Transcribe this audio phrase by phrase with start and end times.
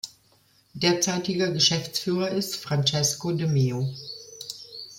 [0.73, 3.87] Derzeitiger Geschäftsführer ist Francesco De Meo.